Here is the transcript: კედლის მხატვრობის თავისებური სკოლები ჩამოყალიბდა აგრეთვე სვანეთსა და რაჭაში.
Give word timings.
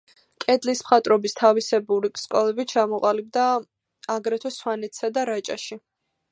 კედლის 0.43 0.79
მხატვრობის 0.85 1.37
თავისებური 1.39 2.11
სკოლები 2.23 2.67
ჩამოყალიბდა 2.73 3.45
აგრეთვე 4.17 4.55
სვანეთსა 4.59 5.15
და 5.19 5.31
რაჭაში. 5.35 5.83